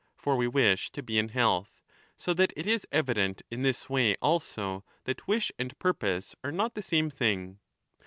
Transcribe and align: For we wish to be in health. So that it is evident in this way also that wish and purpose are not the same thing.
For 0.15 0.35
we 0.35 0.47
wish 0.47 0.91
to 0.93 1.03
be 1.03 1.19
in 1.19 1.29
health. 1.29 1.83
So 2.17 2.33
that 2.33 2.51
it 2.57 2.65
is 2.65 2.87
evident 2.91 3.43
in 3.51 3.61
this 3.61 3.87
way 3.87 4.15
also 4.19 4.83
that 5.03 5.27
wish 5.27 5.51
and 5.59 5.77
purpose 5.77 6.35
are 6.43 6.51
not 6.51 6.73
the 6.73 6.81
same 6.81 7.11
thing. 7.11 7.59